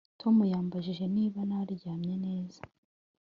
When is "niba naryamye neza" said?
1.15-2.61